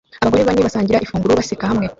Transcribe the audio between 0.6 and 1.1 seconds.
basangira